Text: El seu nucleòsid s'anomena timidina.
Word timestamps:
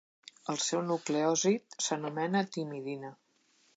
El 0.53 0.57
seu 0.67 0.81
nucleòsid 0.91 1.77
s'anomena 1.89 2.45
timidina. 2.57 3.13